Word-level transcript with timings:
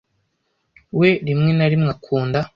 we 0.99 1.09
rimwe 1.27 1.51
na 1.57 1.65
rimwe 1.71 1.89
akunda 1.95 2.39